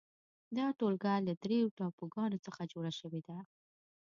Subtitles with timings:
[0.57, 3.37] دا ټولګه له درېو ټاپوګانو څخه جوړه شوې ده.